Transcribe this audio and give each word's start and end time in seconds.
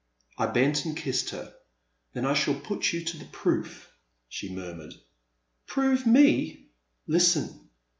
"I 0.39 0.47
bent 0.47 0.83
and 0.83 0.97
kissed 0.97 1.29
her. 1.29 1.53
"Then 2.13 2.25
I 2.25 2.33
shall 2.33 2.59
put 2.59 2.91
you 2.91 3.01
to 3.03 3.17
the 3.17 3.25
proof, 3.25 3.91
she 4.27 4.49
murmured. 4.51 4.95
"Prove 5.67 6.07
me 6.07 6.53
I"" 6.53 6.69
Listen. 7.13 7.69